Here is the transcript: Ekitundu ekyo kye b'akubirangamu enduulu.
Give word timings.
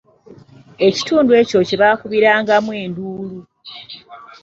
Ekitundu 0.87 1.31
ekyo 1.41 1.59
kye 1.67 1.77
b'akubirangamu 1.81 2.71
enduulu. 2.83 3.39